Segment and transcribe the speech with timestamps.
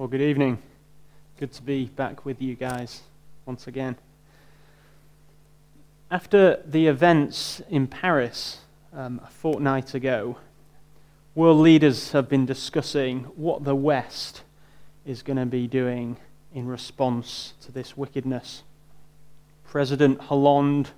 [0.00, 0.56] Well, good evening.
[1.38, 3.02] Good to be back with you guys
[3.44, 3.98] once again.
[6.10, 8.60] After the events in Paris
[8.94, 10.38] um, a fortnight ago,
[11.34, 14.40] world leaders have been discussing what the West
[15.04, 16.16] is going to be doing
[16.54, 18.62] in response to this wickedness.
[19.68, 20.88] President Hollande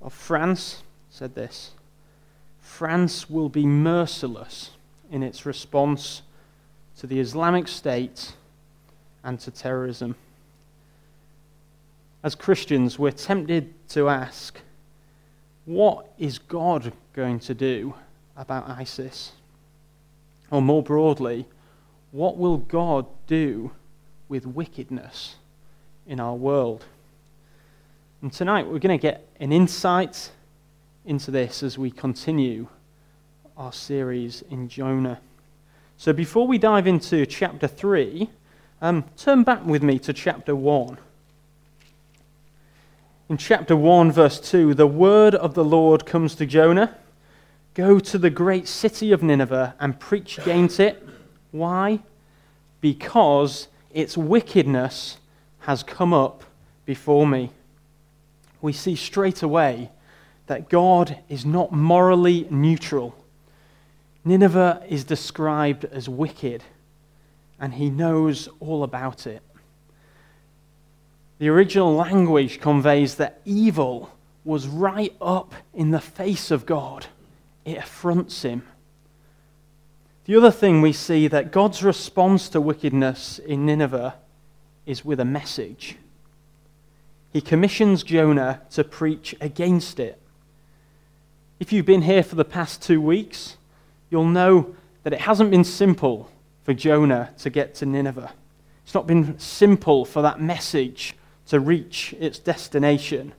[0.00, 1.72] of France said this
[2.58, 4.70] France will be merciless
[5.12, 6.22] in its response
[6.98, 8.32] to the Islamic State
[9.22, 10.16] and to terrorism.
[12.24, 14.60] As Christians, we're tempted to ask,
[15.64, 17.94] what is God going to do
[18.36, 19.32] about ISIS?
[20.50, 21.46] Or more broadly,
[22.10, 23.70] what will God do
[24.28, 25.36] with wickedness
[26.06, 26.84] in our world?
[28.22, 30.30] And tonight we're going to get an insight
[31.04, 32.66] into this as we continue
[33.56, 35.20] our series in Jonah.
[36.00, 38.30] So before we dive into chapter 3,
[38.80, 40.96] um, turn back with me to chapter 1.
[43.28, 46.96] In chapter 1, verse 2, the word of the Lord comes to Jonah
[47.74, 51.04] Go to the great city of Nineveh and preach against it.
[51.52, 52.00] Why?
[52.80, 55.18] Because its wickedness
[55.60, 56.42] has come up
[56.86, 57.50] before me.
[58.60, 59.90] We see straight away
[60.46, 63.14] that God is not morally neutral.
[64.24, 66.62] Nineveh is described as wicked,
[67.60, 69.42] and he knows all about it.
[71.38, 74.10] The original language conveys that evil
[74.44, 77.06] was right up in the face of God,
[77.64, 78.62] it affronts him.
[80.24, 84.14] The other thing we see that God's response to wickedness in Nineveh
[84.84, 85.96] is with a message.
[87.32, 90.20] He commissions Jonah to preach against it.
[91.60, 93.57] If you've been here for the past two weeks,
[94.10, 96.30] you'll know that it hasn't been simple
[96.64, 98.32] for Jonah to get to Nineveh.
[98.84, 101.14] It's not been simple for that message
[101.46, 103.32] to reach its destination.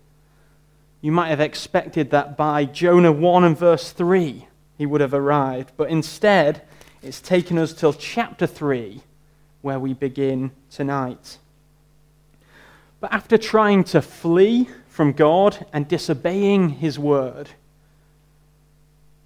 [1.01, 5.73] You might have expected that by Jonah 1 and verse 3 he would have arrived,
[5.77, 6.61] but instead
[7.01, 9.01] it's taken us till chapter 3
[9.61, 11.37] where we begin tonight.
[12.99, 17.49] But after trying to flee from God and disobeying his word,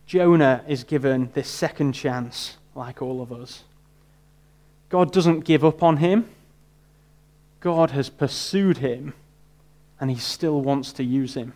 [0.06, 3.64] Jonah is given this second chance, like all of us.
[4.90, 6.30] God doesn't give up on him.
[7.60, 9.14] God has pursued him,
[10.00, 11.54] and he still wants to use him.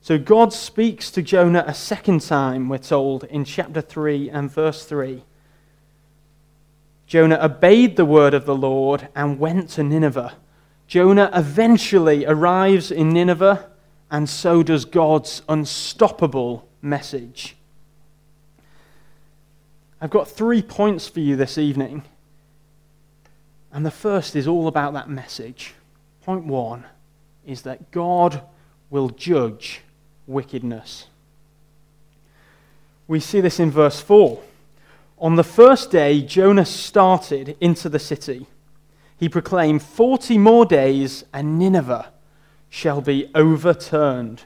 [0.00, 4.84] So God speaks to Jonah a second time, we're told, in chapter 3 and verse
[4.84, 5.22] 3.
[7.06, 10.34] Jonah obeyed the word of the Lord and went to Nineveh.
[10.86, 13.70] Jonah eventually arrives in Nineveh,
[14.10, 17.56] and so does God's unstoppable message.
[20.00, 22.02] I've got three points for you this evening.
[23.72, 25.74] And the first is all about that message.
[26.22, 26.84] Point one
[27.44, 28.42] is that God
[28.90, 29.80] will judge
[30.26, 31.06] wickedness.
[33.08, 34.40] We see this in verse 4.
[35.18, 38.46] On the first day, Jonah started into the city.
[39.18, 42.12] He proclaimed, 40 more days, and Nineveh
[42.68, 44.42] shall be overturned.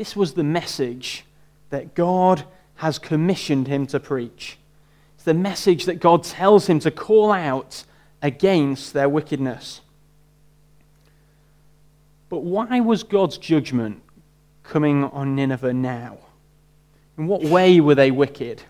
[0.00, 1.26] This was the message
[1.68, 2.44] that God
[2.76, 4.56] has commissioned him to preach.
[5.14, 7.84] It's the message that God tells him to call out
[8.22, 9.82] against their wickedness.
[12.30, 14.00] But why was God's judgment
[14.62, 16.16] coming on Nineveh now?
[17.18, 18.62] In what way were they wicked?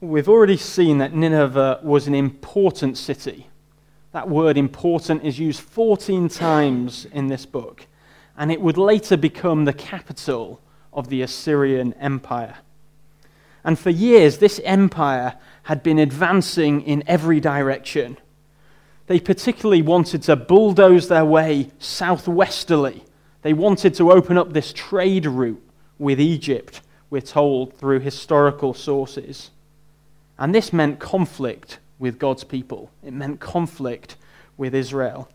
[0.00, 3.48] We've already seen that Nineveh was an important city.
[4.12, 7.88] That word important is used 14 times in this book
[8.38, 10.60] and it would later become the capital
[10.92, 12.58] of the Assyrian Empire.
[13.64, 15.34] And for years, this empire
[15.64, 18.16] had been advancing in every direction.
[19.08, 23.02] They particularly wanted to bulldoze their way southwesterly.
[23.42, 25.62] They wanted to open up this trade route
[25.98, 29.50] with Egypt, we're told through historical sources.
[30.38, 34.14] And this meant conflict with God's people, it meant conflict
[34.56, 35.28] with Israel.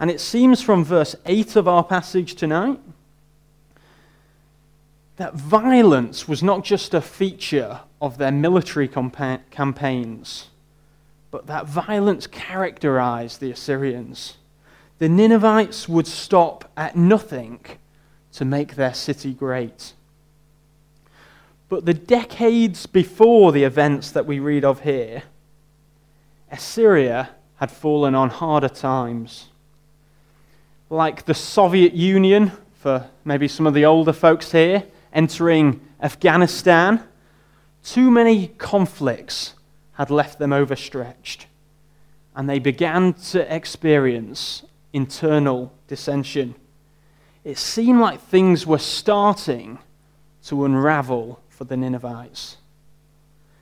[0.00, 2.78] And it seems from verse 8 of our passage tonight
[5.16, 10.48] that violence was not just a feature of their military compa- campaigns,
[11.32, 14.36] but that violence characterized the Assyrians.
[14.98, 17.60] The Ninevites would stop at nothing
[18.32, 19.94] to make their city great.
[21.68, 25.24] But the decades before the events that we read of here,
[26.50, 29.48] Assyria had fallen on harder times
[30.90, 37.02] like the Soviet Union, for maybe some of the older folks here, entering Afghanistan,
[37.82, 39.54] too many conflicts
[39.92, 41.46] had left them overstretched,
[42.34, 44.62] and they began to experience
[44.92, 46.54] internal dissension.
[47.44, 49.78] It seemed like things were starting
[50.44, 52.56] to unravel for the Ninevites.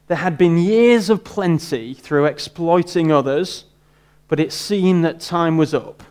[0.06, 3.64] There had been years of plenty through exploiting others,
[4.28, 6.02] but it seemed that time was up.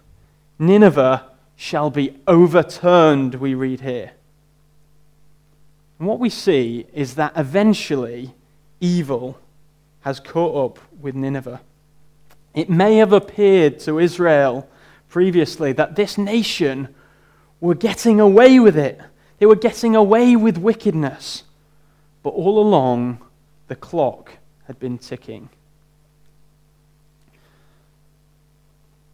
[0.57, 4.11] Nineveh shall be overturned, we read here.
[5.99, 8.33] And what we see is that eventually
[8.79, 9.39] evil
[10.01, 11.61] has caught up with Nineveh.
[12.53, 14.69] It may have appeared to Israel
[15.09, 16.93] previously that this nation
[17.59, 18.99] were getting away with it.
[19.39, 21.43] They were getting away with wickedness.
[22.23, 23.19] But all along,
[23.67, 24.33] the clock
[24.67, 25.49] had been ticking.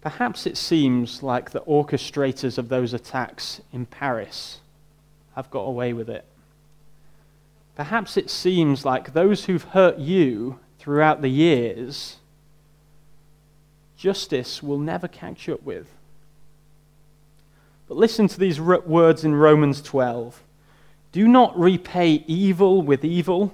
[0.01, 4.59] Perhaps it seems like the orchestrators of those attacks in Paris
[5.36, 6.25] have got away with it.
[7.75, 12.18] Perhaps it seems like those who've hurt you throughout the years,
[13.95, 15.88] justice will never catch up with.
[17.88, 20.42] But listen to these words in Romans 12
[21.12, 23.54] Do not repay evil with evil.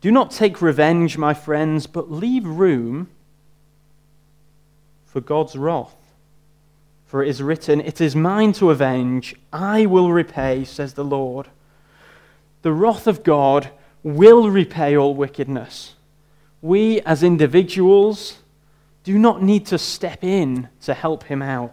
[0.00, 3.08] Do not take revenge, my friends, but leave room
[5.08, 5.96] for God's wrath.
[7.06, 11.48] For it is written, It is mine to avenge, I will repay, says the Lord.
[12.62, 13.70] The wrath of God
[14.02, 15.94] will repay all wickedness.
[16.60, 18.38] We, as individuals,
[19.04, 21.72] do not need to step in to help him out.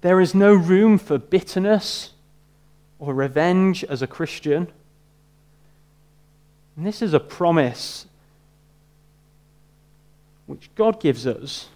[0.00, 2.12] There is no room for bitterness
[2.98, 4.68] or revenge as a Christian.
[6.76, 8.06] And this is a promise
[10.46, 11.68] which God gives us,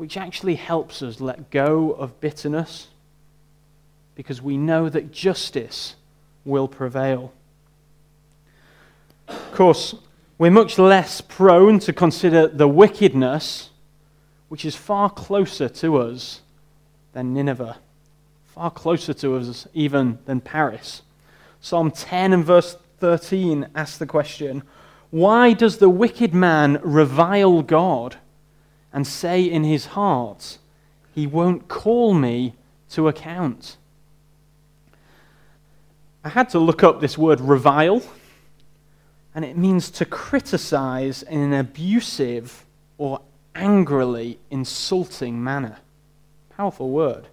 [0.00, 2.88] which actually helps us let go of bitterness
[4.14, 5.94] because we know that justice
[6.42, 7.34] will prevail.
[9.28, 9.94] Of course,
[10.38, 13.68] we're much less prone to consider the wickedness
[14.48, 16.40] which is far closer to us
[17.12, 17.76] than Nineveh,
[18.46, 21.02] far closer to us even than Paris.
[21.60, 24.62] Psalm 10 and verse 13 asks the question
[25.10, 28.16] Why does the wicked man revile God
[28.92, 30.58] and say in his heart,
[31.14, 32.54] He won't call me
[32.90, 33.76] to account?
[36.22, 38.02] I had to look up this word revile
[39.34, 42.64] and it means to criticize in an abusive
[42.98, 43.20] or
[43.54, 45.78] angrily insulting manner.
[46.56, 47.28] Powerful word.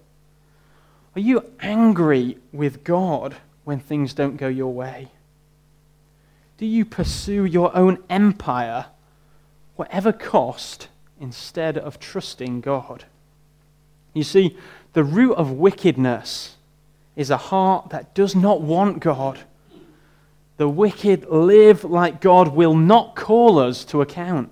[1.16, 5.08] Are you angry with God when things don't go your way?
[6.56, 8.86] Do you pursue your own empire,
[9.76, 10.88] whatever cost,
[11.20, 13.04] instead of trusting God?
[14.14, 14.56] You see,
[14.92, 16.56] the root of wickedness
[17.16, 19.40] is a heart that does not want God
[20.58, 24.50] the wicked live like God will not call us to account.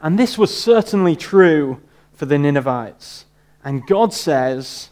[0.00, 1.82] And this was certainly true
[2.14, 3.26] for the Ninevites.
[3.62, 4.88] And God says,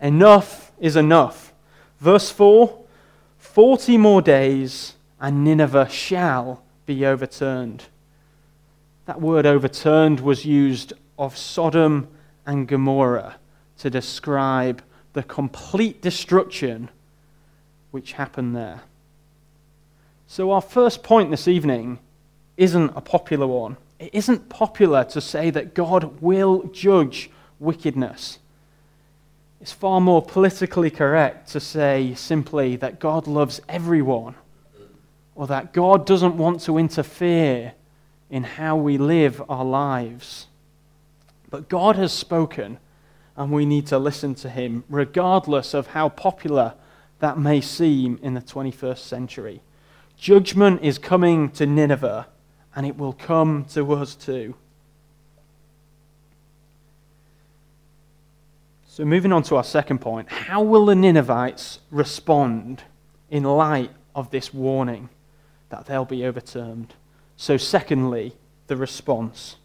[0.00, 1.52] Enough is enough.
[1.98, 2.78] Verse 4
[3.38, 7.84] 40 more days, and Nineveh shall be overturned.
[9.06, 12.08] That word overturned was used of Sodom
[12.46, 13.36] and Gomorrah
[13.78, 14.82] to describe
[15.12, 16.88] the complete destruction
[17.90, 18.82] which happened there.
[20.26, 21.98] So, our first point this evening
[22.56, 23.76] isn't a popular one.
[23.98, 28.38] It isn't popular to say that God will judge wickedness.
[29.60, 34.34] It's far more politically correct to say simply that God loves everyone
[35.34, 37.74] or that God doesn't want to interfere
[38.32, 40.46] in how we live our lives.
[41.50, 42.78] But God has spoken,
[43.36, 46.72] and we need to listen to him, regardless of how popular
[47.18, 49.60] that may seem in the 21st century.
[50.16, 52.26] Judgment is coming to Nineveh,
[52.74, 54.54] and it will come to us too.
[58.88, 62.82] So, moving on to our second point how will the Ninevites respond
[63.30, 65.10] in light of this warning
[65.68, 66.94] that they'll be overturned?
[67.42, 68.36] So, secondly,
[68.68, 69.56] the response.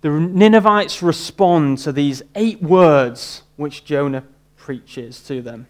[0.00, 4.24] The Ninevites respond to these eight words which Jonah
[4.56, 5.68] preaches to them,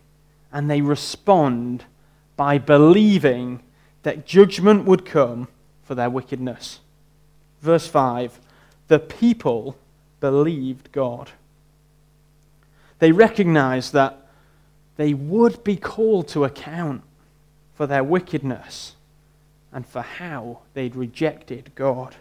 [0.50, 1.84] and they respond
[2.36, 3.62] by believing
[4.02, 5.48] that judgment would come
[5.82, 6.80] for their wickedness.
[7.60, 8.40] Verse 5
[8.88, 9.76] The people
[10.20, 11.32] believed God.
[12.98, 14.26] They recognized that
[14.96, 17.02] they would be called to account
[17.74, 18.94] for their wickedness
[19.72, 22.16] and for how they'd rejected God.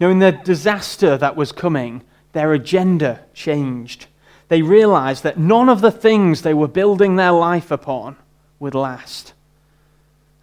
[0.00, 2.02] Now, in the disaster that was coming,
[2.32, 4.06] their agenda changed.
[4.48, 8.16] They realized that none of the things they were building their life upon
[8.58, 9.32] would last.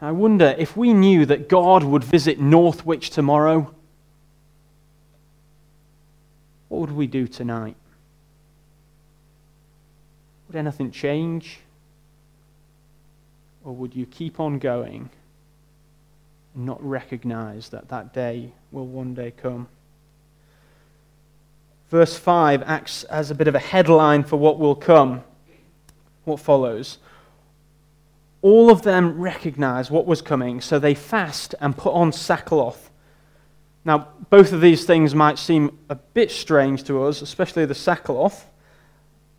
[0.02, 3.74] I wonder if we knew that God would visit Northwich tomorrow,
[6.70, 7.76] what would we do tonight?
[10.48, 11.60] Would anything change?
[13.64, 15.10] Or would you keep on going
[16.56, 19.68] and not recognize that that day will one day come?
[21.90, 25.24] Verse 5 acts as a bit of a headline for what will come,
[26.24, 26.98] what follows.
[28.42, 32.90] All of them recognize what was coming, so they fast and put on sackcloth.
[33.84, 38.48] Now, both of these things might seem a bit strange to us, especially the sackcloth,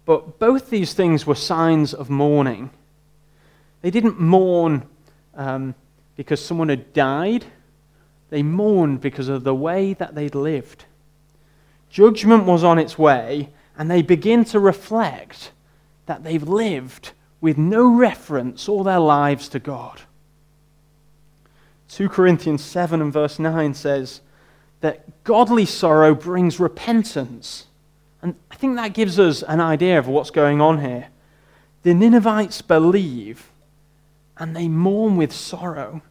[0.04, 2.70] but both these things were signs of mourning.
[3.82, 4.88] They didn't mourn
[5.34, 5.74] um,
[6.16, 7.44] because someone had died,
[8.30, 10.86] they mourned because of the way that they'd lived.
[11.90, 15.52] Judgment was on its way, and they begin to reflect
[16.06, 20.00] that they've lived with no reference all their lives to God.
[21.88, 24.22] 2 Corinthians 7 and verse 9 says
[24.80, 27.66] that godly sorrow brings repentance.
[28.22, 31.08] And I think that gives us an idea of what's going on here.
[31.82, 33.51] The Ninevites believe
[34.42, 36.02] and they mourn with sorrow.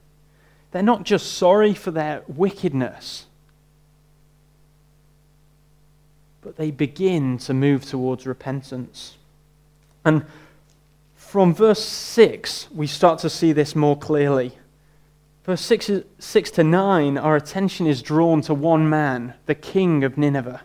[0.72, 3.26] They're not just sorry for their wickedness,
[6.40, 9.18] but they begin to move towards repentance.
[10.06, 10.24] And
[11.14, 14.58] from verse 6, we start to see this more clearly.
[15.44, 20.18] Verse 6, 6 to 9, our attention is drawn to one man, the king of
[20.18, 20.62] Nineveh.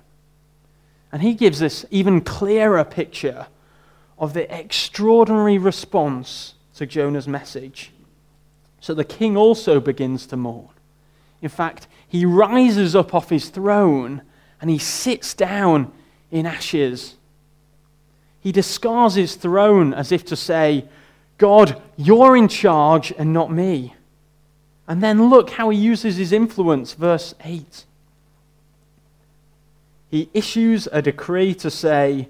[1.11, 3.49] And he gives this even clearer picture
[4.21, 7.91] of the extraordinary response to Jonah's message.
[8.81, 10.69] So the king also begins to mourn.
[11.43, 14.23] In fact, he rises up off his throne
[14.61, 15.93] and he sits down
[16.31, 17.17] in ashes.
[18.41, 20.85] He discards his throne as if to say,
[21.39, 23.95] God, you're in charge and not me.
[24.89, 27.85] And then look how he uses his influence, verse 8.
[30.11, 32.29] He issues a decree to say,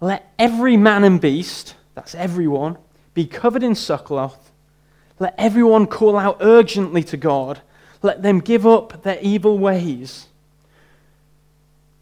[0.00, 2.76] Let every man and beast, that's everyone,
[3.14, 4.50] be covered in sackcloth.
[5.18, 7.60] Let everyone call out urgently to God.
[8.02, 10.26] Let them give up their evil ways.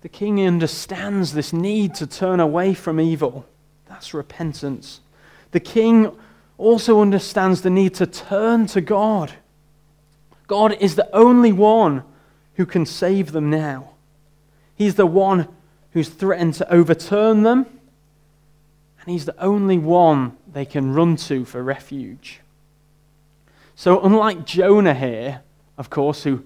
[0.00, 3.44] The king understands this need to turn away from evil.
[3.86, 5.00] That's repentance.
[5.50, 6.16] The king
[6.56, 9.32] also understands the need to turn to God.
[10.46, 12.02] God is the only one
[12.54, 13.90] who can save them now.
[14.74, 15.48] He's the one
[15.92, 17.66] who's threatened to overturn them,
[19.00, 22.40] and he's the only one they can run to for refuge.
[23.74, 25.42] So, unlike Jonah here,
[25.78, 26.44] of course, who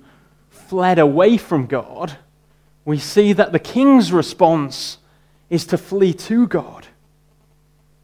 [0.50, 2.16] fled away from God,
[2.84, 4.99] we see that the king's response
[5.50, 6.87] is to flee to God.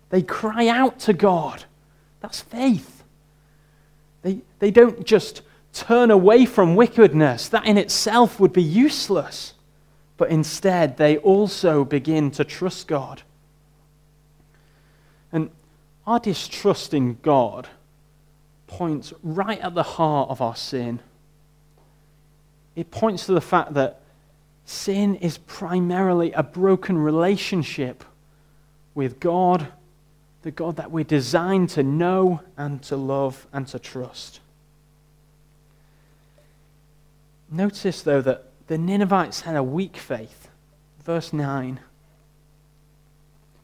[0.09, 1.64] They cry out to God.
[2.21, 3.04] That's faith.
[4.23, 5.42] They, they don't just
[5.73, 9.54] turn away from wickedness, that in itself would be useless.
[10.16, 13.23] But instead, they also begin to trust God.
[15.33, 15.50] And
[16.07, 17.69] our distrust in God
[18.66, 21.00] points right at the heart of our sin.
[22.76, 24.00] It points to the fact that
[24.71, 28.04] Sin is primarily a broken relationship
[28.95, 29.66] with God,
[30.42, 34.38] the God that we're designed to know and to love and to trust.
[37.50, 40.49] Notice, though, that the Ninevites had a weak faith.
[41.02, 41.80] Verse 9.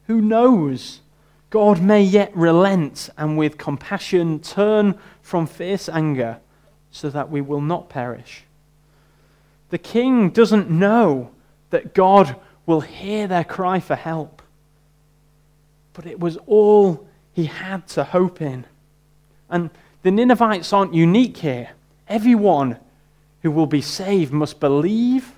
[0.08, 1.02] Who knows?
[1.50, 6.38] God may yet relent and with compassion turn from fierce anger
[6.90, 8.44] so that we will not perish.
[9.70, 11.30] The king doesn't know
[11.70, 14.42] that God will hear their cry for help.
[15.92, 18.66] But it was all he had to hope in.
[19.48, 19.70] And
[20.02, 21.70] the Ninevites aren't unique here.
[22.08, 22.78] Everyone
[23.42, 25.32] who will be saved must believe,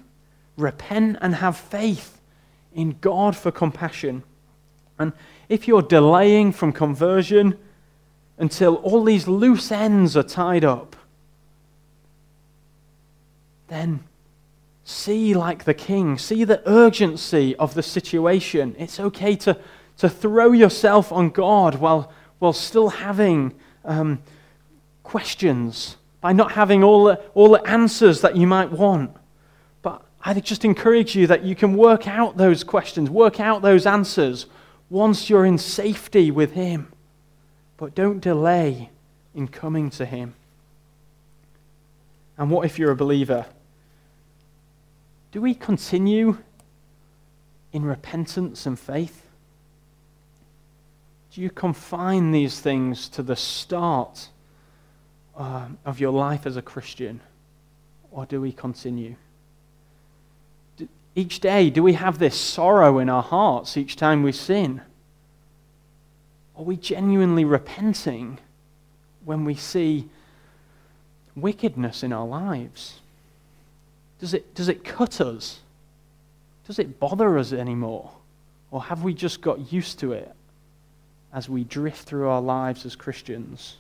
[0.57, 2.21] repent, and have faith
[2.75, 4.23] in God for compassion.
[4.99, 5.13] And
[5.49, 7.59] if you're delaying from conversion
[8.39, 10.97] until all these loose ends are tied up,
[13.69, 14.05] then
[14.91, 16.17] See like the king.
[16.17, 18.75] See the urgency of the situation.
[18.79, 19.59] It's okay to,
[19.99, 23.53] to throw yourself on God while, while still having
[23.85, 24.23] um,
[25.03, 29.15] questions, by not having all the, all the answers that you might want.
[29.83, 33.85] But I just encourage you that you can work out those questions, work out those
[33.85, 34.47] answers
[34.91, 36.93] once you're in safety with Him.
[37.77, 38.91] But don't delay
[39.35, 40.35] in coming to Him.
[42.37, 43.47] And what if you're a believer?
[45.33, 46.39] Do we continue
[47.73, 49.27] in repentance and faith?
[51.33, 54.29] Do you confine these things to the start
[55.37, 57.21] uh, of your life as a Christian?
[58.11, 59.17] Or do we continue?
[61.19, 64.83] Each day, do we have this sorrow in our hearts each time we sin?
[66.57, 68.39] Are we genuinely repenting
[69.25, 70.09] when we see
[71.35, 73.01] wickedness in our lives?
[74.21, 75.59] Does it, does it cut us?
[76.69, 78.13] Does it bother us anymore?
[78.71, 80.33] Or have we just got used to it
[81.33, 83.79] as we drift through our lives as Christians?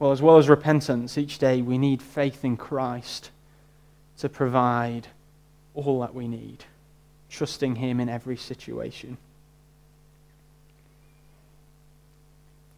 [0.00, 3.30] Well, as well as repentance, each day we need faith in Christ
[4.16, 5.06] to provide
[5.86, 6.64] all that we need,
[7.30, 9.16] trusting Him in every situation.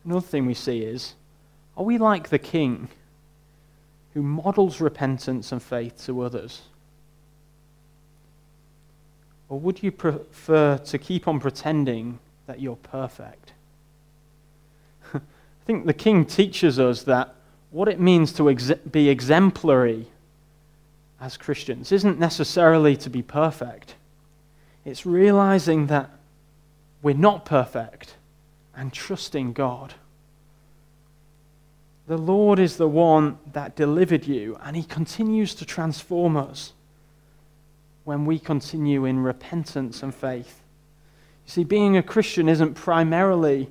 [0.04, 1.14] Another thing we see is
[1.76, 2.88] are we like the king
[4.12, 6.62] who models repentance and faith to others?
[9.48, 13.52] Or would you prefer to keep on pretending that you're perfect?
[15.14, 15.20] I
[15.66, 17.34] think the king teaches us that
[17.70, 20.08] what it means to ex- be exemplary
[21.20, 23.94] as Christians isn't necessarily to be perfect.
[24.84, 26.10] It's realizing that
[27.02, 28.16] we're not perfect
[28.74, 29.94] and trusting God.
[32.06, 36.72] The Lord is the one that delivered you, and He continues to transform us
[38.04, 40.62] when we continue in repentance and faith.
[41.46, 43.68] You see, being a Christian isn't primarily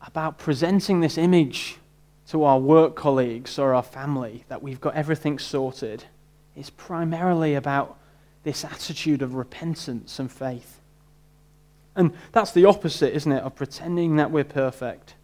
[0.00, 1.76] about presenting this image
[2.28, 6.04] to our work colleagues or our family that we've got everything sorted.
[6.56, 7.96] It's primarily about
[8.44, 10.80] this attitude of repentance and faith.
[11.96, 15.14] And that's the opposite, isn't it, of pretending that we're perfect.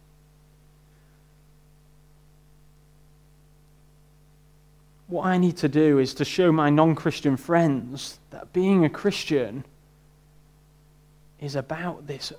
[5.07, 8.89] What I need to do is to show my non Christian friends that being a
[8.89, 9.63] Christian
[11.39, 12.33] is about this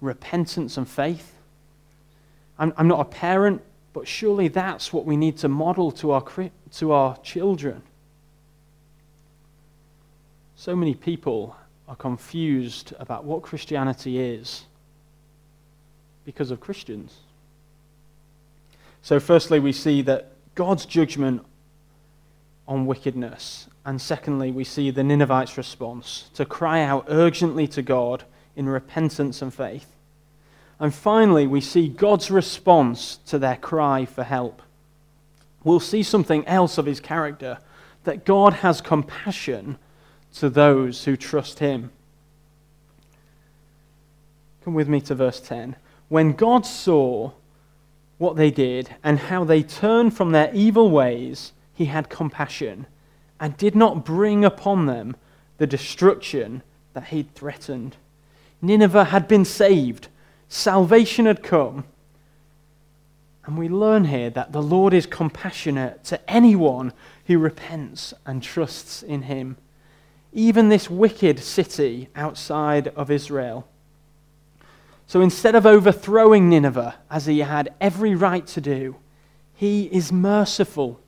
[0.00, 1.34] repentance and faith.
[2.56, 3.62] I'm, I'm not a parent,
[3.94, 6.24] but surely that's what we need to model to our,
[6.72, 7.80] to our children.
[10.56, 11.56] So many people
[11.88, 14.64] are confused about what Christianity is
[16.24, 17.18] because of Christians.
[19.02, 21.44] So, firstly, we see that God's judgment
[22.66, 23.68] on wickedness.
[23.84, 28.24] And secondly, we see the Ninevites' response to cry out urgently to God
[28.56, 29.93] in repentance and faith.
[30.80, 34.60] And finally, we see God's response to their cry for help.
[35.62, 37.58] We'll see something else of his character
[38.04, 39.78] that God has compassion
[40.34, 41.90] to those who trust him.
[44.64, 45.76] Come with me to verse 10.
[46.08, 47.32] When God saw
[48.18, 52.86] what they did and how they turned from their evil ways, he had compassion
[53.40, 55.16] and did not bring upon them
[55.58, 56.62] the destruction
[56.94, 57.96] that he'd threatened.
[58.62, 60.08] Nineveh had been saved
[60.54, 61.82] Salvation had come.
[63.44, 66.92] And we learn here that the Lord is compassionate to anyone
[67.26, 69.56] who repents and trusts in him,
[70.32, 73.66] even this wicked city outside of Israel.
[75.08, 78.94] So instead of overthrowing Nineveh, as he had every right to do,
[79.54, 81.00] he is merciful.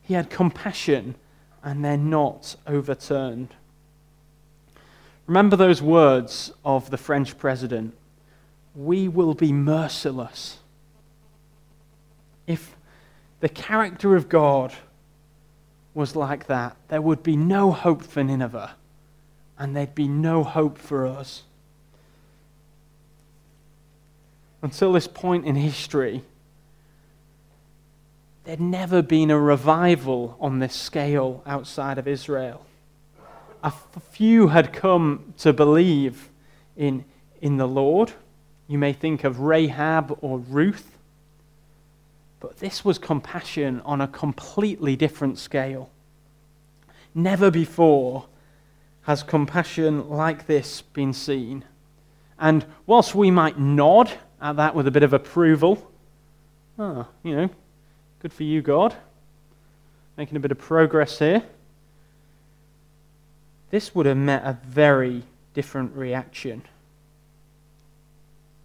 [0.00, 1.16] He had compassion,
[1.62, 3.54] and they're not overturned.
[5.26, 7.94] Remember those words of the French president
[8.74, 10.58] we will be merciless.
[12.46, 12.76] If
[13.40, 14.72] the character of God
[15.94, 18.72] was like that, there would be no hope for Nineveh,
[19.58, 21.42] and there'd be no hope for us.
[24.62, 26.22] Until this point in history,
[28.44, 32.66] there'd never been a revival on this scale outside of Israel.
[33.62, 33.72] A
[34.10, 36.30] few had come to believe
[36.76, 37.04] in,
[37.40, 38.12] in the Lord
[38.70, 40.96] you may think of Rahab or Ruth.
[42.38, 45.90] But this was compassion on a completely different scale.
[47.12, 48.26] Never before
[49.02, 51.64] has compassion like this been seen.
[52.38, 54.08] And whilst we might nod
[54.40, 55.90] at that with a bit of approval,
[56.78, 57.50] oh, you know,
[58.20, 58.94] good for you, God,
[60.16, 61.42] making a bit of progress here,
[63.70, 66.62] this would have met a very different reaction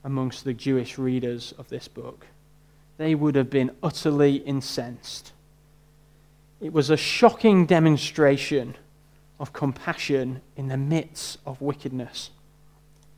[0.06, 2.28] amongst the Jewish readers of this book.
[2.98, 5.34] They would have been utterly incensed.
[6.62, 8.76] It was a shocking demonstration
[9.40, 12.30] of compassion in the midst of wickedness.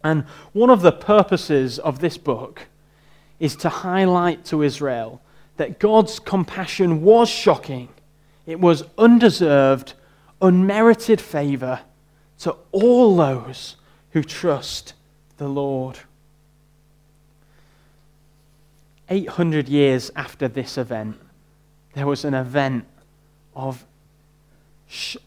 [0.02, 0.24] And
[0.54, 2.68] one of the purposes of this book
[3.38, 5.22] is to highlight to Israel
[5.58, 7.90] that God's compassion was shocking.
[8.46, 9.94] It was undeserved,
[10.42, 11.82] unmerited favor
[12.40, 13.76] to all those
[14.12, 14.94] who trust
[15.36, 16.00] the Lord.
[19.10, 21.18] 800 years after this event,
[21.94, 22.86] there was an event
[23.56, 23.86] of
[24.88, 25.18] sh-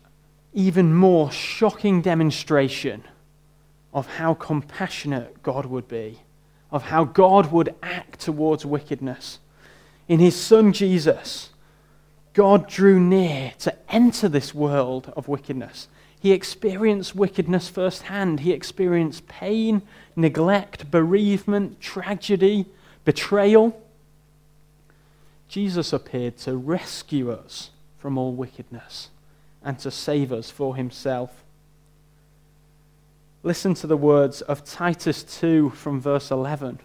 [0.53, 3.05] even more shocking demonstration
[3.93, 6.21] of how compassionate God would be,
[6.71, 9.39] of how God would act towards wickedness.
[10.09, 11.51] In his Son Jesus,
[12.33, 15.89] God drew near to enter this world of wickedness.
[16.21, 18.41] He experienced wickedness firsthand.
[18.41, 19.83] He experienced pain,
[20.15, 22.67] neglect, bereavement, tragedy,
[23.05, 23.81] betrayal.
[25.49, 29.11] Jesus appeared to rescue us from all wickedness
[29.63, 31.43] and to save us for himself.
[33.43, 36.79] Listen to the words of Titus 2 from verse 11.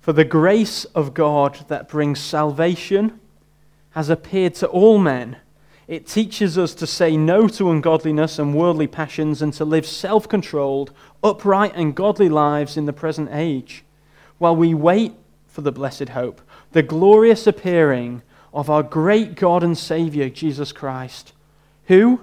[0.00, 3.20] For the grace of God that brings salvation
[3.90, 5.36] has appeared to all men.
[5.90, 10.28] It teaches us to say no to ungodliness and worldly passions and to live self
[10.28, 13.82] controlled, upright, and godly lives in the present age,
[14.38, 15.14] while we wait
[15.48, 18.22] for the blessed hope, the glorious appearing
[18.54, 21.32] of our great God and Savior, Jesus Christ,
[21.86, 22.20] who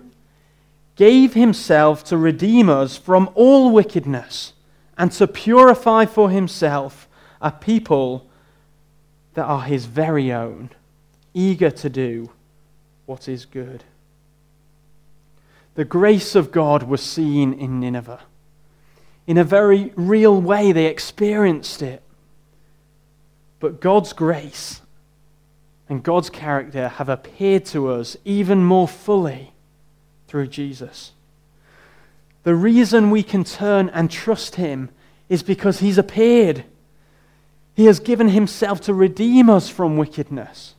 [0.96, 4.54] gave himself to redeem us from all wickedness
[4.98, 7.10] and to purify for himself
[7.42, 8.30] a people
[9.34, 10.70] that are his very own,
[11.34, 12.30] eager to do
[13.08, 13.84] what is good.
[15.74, 18.22] The grace of God was seen in Nineveh.
[19.26, 22.04] In a very real way, they experienced it.
[23.60, 24.82] But God's grace
[25.90, 29.54] and God's character have appeared to us even more fully
[30.28, 31.14] through Jesus.
[32.44, 34.90] The reason we can turn and trust Him
[35.30, 36.64] is because He's appeared.
[37.76, 40.74] He has given himself to redeem us from wickedness.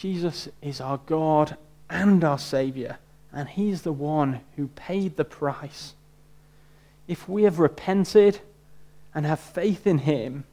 [0.00, 1.58] Jesus is our God
[1.90, 2.96] and our Savior,
[3.34, 5.92] and He's the one who paid the price.
[7.06, 8.40] If we have repented
[9.14, 10.44] and have faith in Him,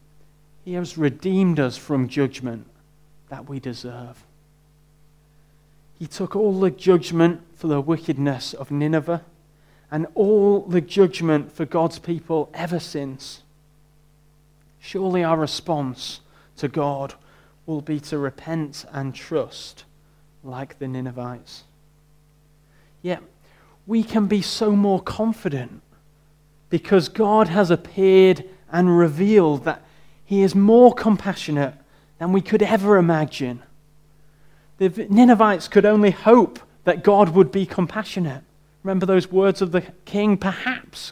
[0.65, 2.67] He has redeemed us from judgment
[3.29, 4.25] that we deserve.
[5.97, 9.23] He took all the judgment for the wickedness of Nineveh
[9.89, 13.43] and all the judgment for God's people ever since.
[14.81, 16.19] Surely our response
[16.57, 17.13] to God
[17.67, 19.83] will be to repent and trust
[20.43, 21.65] like the Ninevites.
[23.03, 23.21] Yet,
[23.85, 25.83] we can be so more confident
[26.69, 29.83] because God has appeared and revealed that
[30.25, 31.75] He is more compassionate
[32.17, 33.61] than we could ever imagine.
[34.77, 38.43] The Ninevites could only hope that God would be compassionate.
[38.83, 40.37] Remember those words of the king?
[40.37, 41.11] Perhaps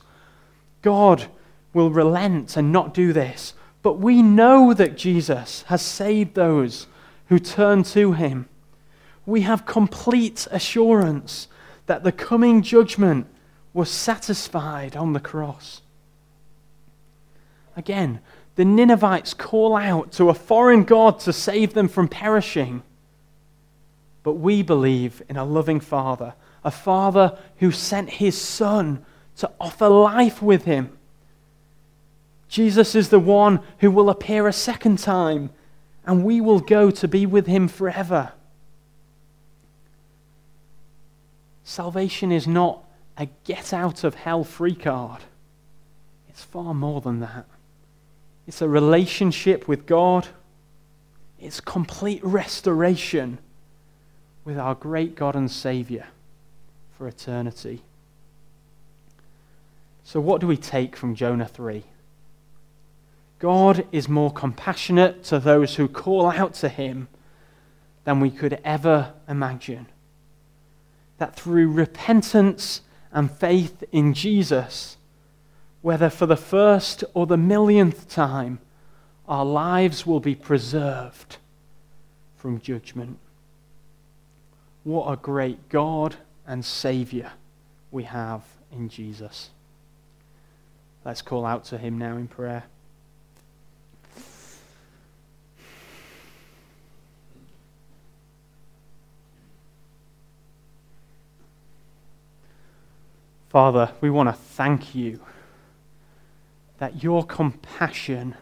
[0.82, 1.28] God
[1.74, 3.54] will relent and not do this.
[3.86, 6.88] But we know that Jesus has saved those
[7.28, 8.50] who turn to him.
[9.28, 11.48] We have complete assurance
[11.86, 13.28] that the coming judgment
[13.76, 15.84] was satisfied on the cross.
[17.78, 18.22] Again,
[18.56, 22.82] the Ninevites call out to a foreign God to save them from perishing.
[24.24, 29.06] But we believe in a loving Father, a Father who sent his Son
[29.38, 30.95] to offer life with him
[32.48, 35.50] Jesus is the one who will appear a second time,
[36.06, 38.34] and we will go to be with him forever.
[41.64, 42.84] Salvation is not
[43.18, 45.22] a get out of hell free card,
[46.30, 47.46] it's far more than that.
[48.48, 50.28] It's a relationship with God,
[51.40, 53.40] it's complete restoration
[54.44, 56.06] with our great God and Savior
[56.96, 57.82] for eternity.
[60.04, 61.84] So, what do we take from Jonah 3?
[63.40, 67.08] God is more compassionate to those who call out to him
[68.06, 69.88] than we could ever imagine.
[71.18, 74.98] That through repentance and faith in Jesus,
[75.82, 78.60] whether for the first or the millionth time,
[79.28, 81.38] our lives will be preserved
[82.38, 83.18] from judgment.
[84.84, 87.32] What a great God and Saviour
[87.92, 89.50] we have in Jesus.
[91.04, 92.66] Let's call out to him now in prayer.
[103.56, 105.22] Father, we want to thank you
[106.78, 108.36] that your compassion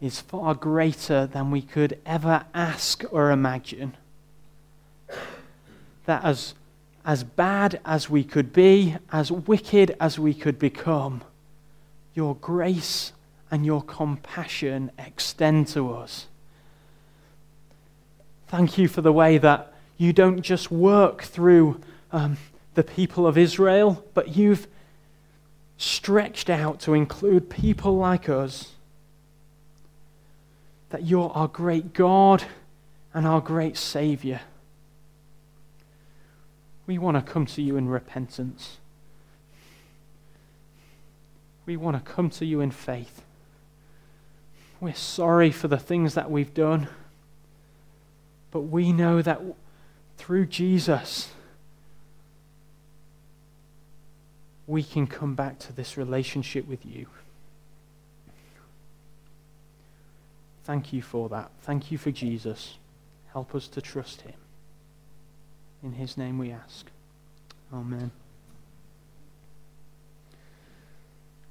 [0.00, 3.96] is far greater than we could ever ask or imagine.
[6.06, 6.54] That as,
[7.04, 11.24] as bad as we could be, as wicked as we could become,
[12.14, 13.10] your grace
[13.50, 16.28] and your compassion extend to us.
[18.46, 21.80] Thank you for the way that you don't just work through
[22.12, 22.36] um,
[22.74, 24.66] the people of Israel, but you've
[25.76, 28.72] stretched out to include people like us.
[30.90, 32.44] That you're our great God
[33.14, 34.40] and our great Savior.
[36.86, 38.78] We want to come to you in repentance.
[41.64, 43.22] We want to come to you in faith.
[44.80, 46.88] We're sorry for the things that we've done,
[48.50, 49.40] but we know that
[50.18, 51.30] through Jesus,
[54.66, 57.06] we can come back to this relationship with you.
[60.64, 61.50] Thank you for that.
[61.62, 62.76] Thank you for Jesus.
[63.32, 64.34] Help us to trust him.
[65.82, 66.86] In his name we ask.
[67.72, 68.12] Amen.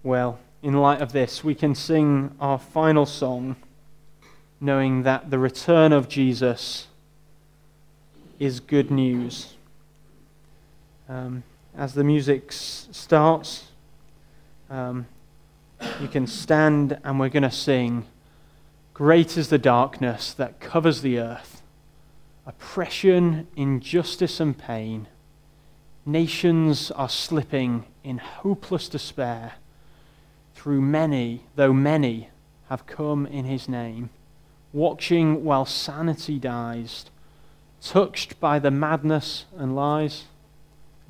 [0.03, 3.55] Well, in light of this, we can sing our final song
[4.59, 6.87] knowing that the return of Jesus
[8.39, 9.55] is good news.
[11.09, 11.43] Um,
[11.75, 13.67] as the music s- starts,
[14.69, 15.07] um,
[15.99, 18.05] you can stand and we're going to sing
[18.93, 21.63] Great is the darkness that covers the earth,
[22.45, 25.07] oppression, injustice, and pain.
[26.05, 29.53] Nations are slipping in hopeless despair
[30.53, 32.29] through many, though many
[32.69, 34.11] have come in his name,
[34.71, 37.05] watching while sanity dies,
[37.81, 40.25] touched by the madness and lies.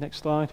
[0.02, 0.52] Next slide.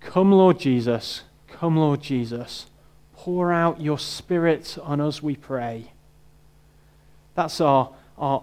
[0.00, 2.66] Come, Lord Jesus, come, Lord Jesus,
[3.14, 5.92] pour out your Spirit on us, we pray.
[7.36, 8.42] That's our, our,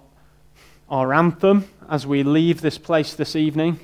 [0.89, 3.81] our anthem as we leave this place this evening.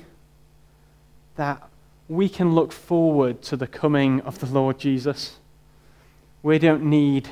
[1.34, 1.68] That
[2.08, 5.36] we can look forward to the coming of the Lord Jesus.
[6.42, 7.28] We don't need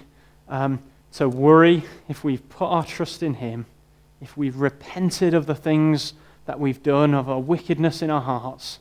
[0.46, 3.64] um, to worry if we've put our trust in Him,
[4.20, 6.12] if we've repented of the things
[6.46, 8.78] that we've done, of our wickedness in our hearts,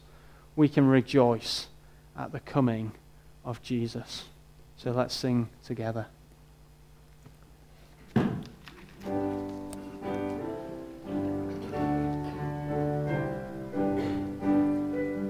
[0.56, 1.68] we can rejoice
[2.18, 2.92] at the coming
[3.44, 4.26] of Jesus.
[4.78, 6.08] So let's sing together.